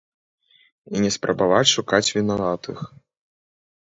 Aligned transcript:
І 0.93 1.03
не 1.03 1.11
спрабаваць 1.17 1.69
шукаць 1.75 2.07
вінаватых. 2.17 2.77